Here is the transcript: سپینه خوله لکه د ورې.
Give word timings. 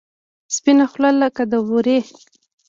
سپینه 0.55 0.85
خوله 0.91 1.11
لکه 1.21 1.43
د 1.51 1.53
ورې. 1.69 1.99